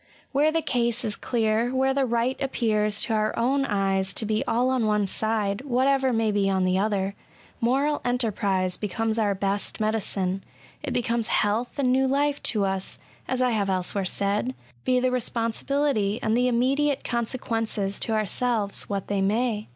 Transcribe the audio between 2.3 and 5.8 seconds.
appears to our own eyes to be all on one side,